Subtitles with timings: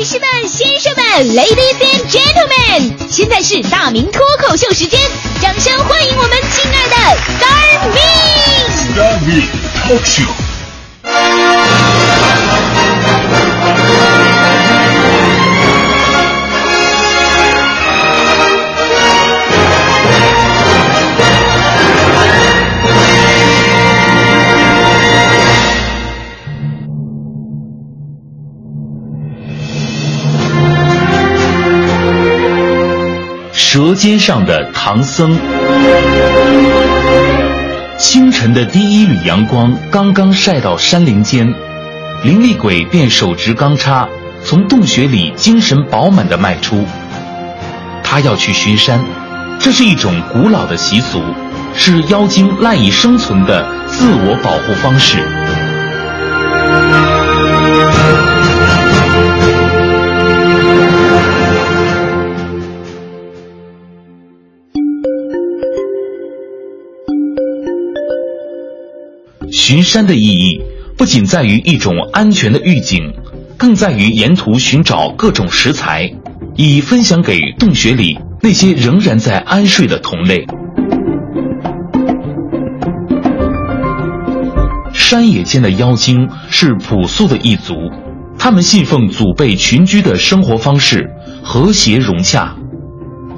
[0.00, 1.04] 女士们、先生们
[1.36, 4.98] ，Ladies and Gentlemen，现在是大明脱口秀时间，
[5.42, 6.96] 掌声欢迎我们亲爱的
[7.36, 8.96] Star Me。
[8.96, 9.46] 大明
[9.84, 10.49] 脱口
[33.62, 35.38] 舌尖上的唐僧。
[37.98, 41.54] 清晨的第一缕阳光刚刚晒到山林间，
[42.24, 44.08] 灵力鬼便手执钢叉，
[44.42, 46.84] 从洞穴里精神饱满地迈出。
[48.02, 49.04] 他要去巡山，
[49.60, 51.22] 这是一种古老的习俗，
[51.76, 55.18] 是妖精赖以生存的自我保护方式。
[69.52, 70.62] 巡山的意义
[70.96, 73.14] 不仅在于一种安全的预警，
[73.56, 76.12] 更在于沿途寻找各种食材，
[76.56, 80.44] 以分享给洞穴里那些仍然在安睡的同类。
[84.92, 87.74] 山野间的妖精是朴素的一族，
[88.38, 91.10] 他们信奉祖辈群居的生活方式，
[91.42, 92.54] 和谐融洽。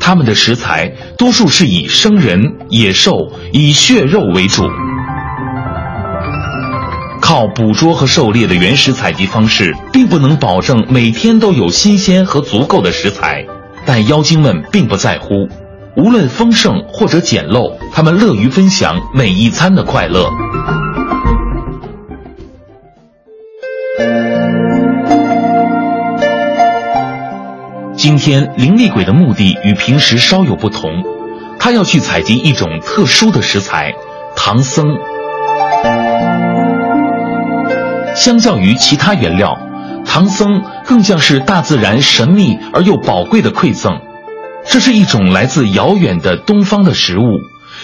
[0.00, 4.64] 他们的食材多数是以生人、野兽、以血肉为主。
[7.26, 13.46] 靠捕捉和狩猎的原始采集方式，并不能保证每天都有新鲜和足够的食材，
[13.86, 15.48] 但妖精们并不在乎，
[15.96, 20.28] 无论丰盛或者简陋，他们乐于分享每一餐的快乐。
[27.96, 30.90] 今天灵力鬼的目的与平时稍有不同，
[31.58, 33.94] 他要去采集一种特殊的食材——
[34.36, 34.84] 唐僧。
[38.14, 39.58] 相较于其他原料，
[40.04, 44.00] 唐僧更像是大自然神秘而又宝贵的馈赠。
[44.66, 47.40] 这是一种来自遥远的东方的食物，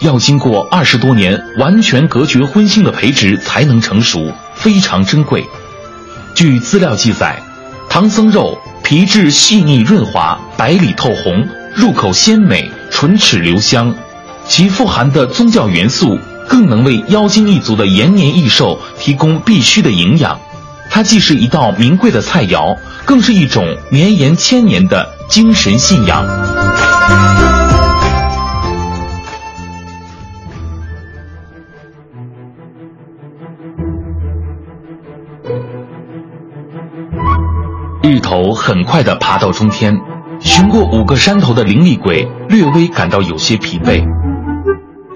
[0.00, 5.44] 要经过二十多年完全隔绝荤腥的培植才能成熟，非常珍贵。
[6.34, 7.40] 据资料记载，
[7.88, 13.94] 唐僧肉皮质细腻润滑，白里透红，入口鲜美，唇齿留香，
[14.48, 16.18] 其富含的宗教元素。
[16.48, 20.38] 更能为妖精一族的延年益寿提供必须的营养，
[20.90, 26.24] 它既是一道名贵的菜肴，更是一种绵延千年的精神信仰。
[38.02, 39.98] 日头很快的爬到中天，
[40.38, 44.04] 寻过五个山头的灵力鬼略微感到有些疲惫。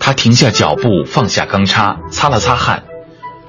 [0.09, 2.83] 他停下脚步，放下钢叉，擦了擦汗。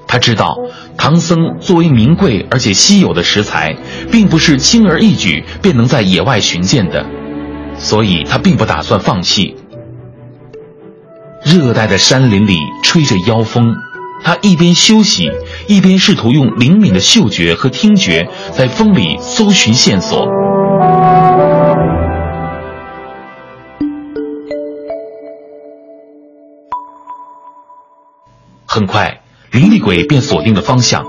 [0.06, 0.58] 他知道，
[0.98, 3.74] 唐僧作为名贵而且稀有的食材，
[4.12, 7.06] 并不是轻而易举便能在野外寻见的，
[7.78, 9.56] 所以他并不打算放弃。
[11.46, 13.74] 热带的山林里吹着妖风，
[14.22, 15.30] 他一边休息，
[15.66, 20.28] 一边试图用灵敏的嗅觉和听觉在风里搜寻线索。
[28.72, 31.04] 很快，灵力鬼便锁定了方向，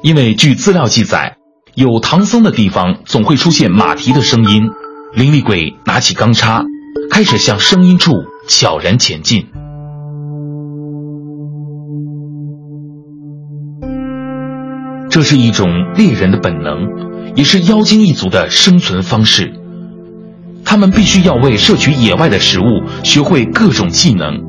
[0.00, 1.36] 因为据资料记载，
[1.74, 4.70] 有唐僧的地方总会出现马蹄的声音。
[5.12, 6.62] 灵力鬼拿起钢叉，
[7.10, 8.12] 开始向声音处
[8.46, 9.48] 悄然前进。
[15.10, 15.66] 这是一种
[15.96, 19.52] 猎人的本能，也是妖精一族的生存方式。
[20.64, 24.46] 他们必须要为摄取野外的食物学会各种技能。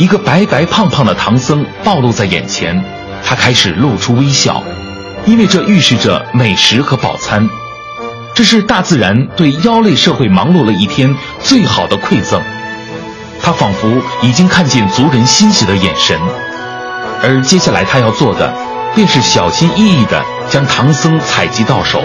[0.00, 2.82] 一个白白胖胖的唐僧暴露在眼前，
[3.22, 4.62] 他开始露出微笑，
[5.26, 7.46] 因为这预示着美食和饱餐。
[8.34, 12.40] 这是大自然对妖类社会忙碌了一天最好的馈赠。
[13.42, 16.18] 他仿佛已经看见族人欣喜的眼神，
[17.22, 18.54] 而接下来他要做的，
[18.94, 22.02] 便是小心翼翼地将唐僧采集到手，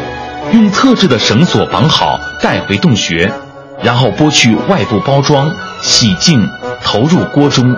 [0.52, 3.32] 用特制的绳索绑好，带回洞穴，
[3.82, 5.50] 然后剥去外部包装，
[5.82, 6.46] 洗净。
[6.84, 7.76] 投入锅中。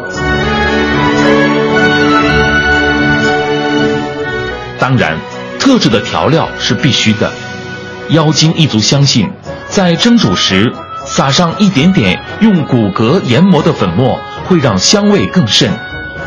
[4.79, 5.17] 当然，
[5.59, 7.31] 特制的调料是必须的。
[8.09, 9.29] 妖精一族相信，
[9.67, 10.71] 在蒸煮时
[11.05, 15.69] 撒上一点点用骨骼研磨的粉末，会让香味更甚，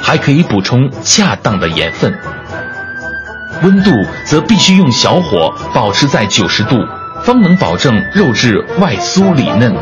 [0.02, 2.12] 还可以补充恰当的盐分。
[3.62, 3.90] 温度
[4.24, 6.76] 则必须用小火保持在九十度，
[7.22, 9.74] 方能保证肉质外酥里嫩。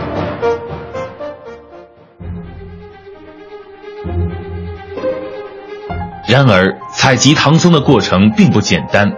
[6.28, 9.10] 然而，采集唐僧的过程并不简单。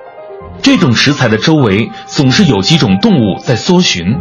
[0.63, 4.17] 这种食材的周围总是有几种动物在搜寻，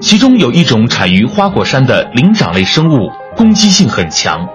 [0.00, 4.46] 其中有一种产于花果山的灵长类生物，攻击性很强。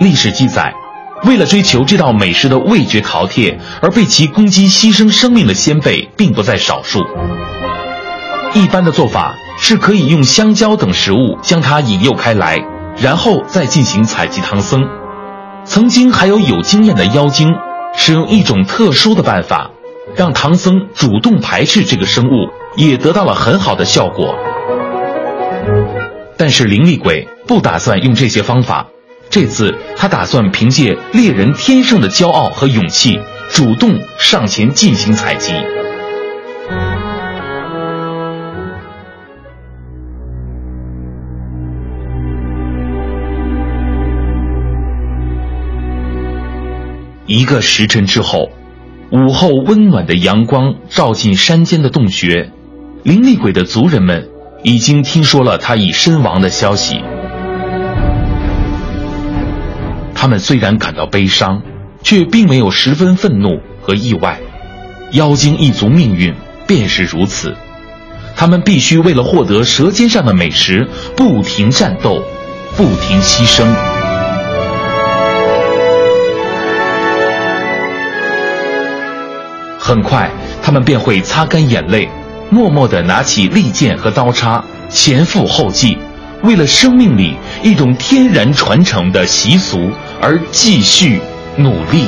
[0.00, 0.74] 历史记载，
[1.22, 7.06] 为了追求这道美食的味觉饕餮而被其攻击牺牲生命的先辈，并不在少数。
[8.54, 12.58] 一般的做法是可以用香蕉等食物将它引诱开来，
[13.00, 14.84] 然后再进行采集唐僧。
[15.68, 17.54] 曾经还有有经验的妖精，
[17.94, 19.70] 使用一种特殊的办法，
[20.16, 24.34] 让唐僧主动排斥这个生物，也得到了很好的效果。
[26.38, 28.86] 但是灵力鬼不打算用这些方法，
[29.28, 35.52] 这次他打算凭借猎人天生的骄傲和勇气，主动上前进行采集。
[47.28, 48.48] 一个时辰之后，
[49.12, 52.50] 午后温暖的阳光照进山间的洞穴，
[53.02, 54.26] 灵力鬼的族人们
[54.62, 57.02] 已经听说了他已身亡的消息。
[60.14, 61.60] 他们虽然感到悲伤，
[62.02, 64.40] 却并没有十分愤怒和意外。
[65.12, 66.34] 妖精一族命运
[66.66, 67.54] 便是如此，
[68.36, 72.22] 他们必须为了获得舌尖上的美食，不停战斗，
[72.74, 73.97] 不停牺牲。
[79.88, 80.30] 很快，
[80.62, 82.06] 他们便会擦干眼泪，
[82.50, 85.96] 默默地拿起利剑和刀叉，前赴后继，
[86.42, 89.90] 为了生命里一种天然传承的习俗
[90.20, 91.18] 而继续
[91.56, 92.06] 努力。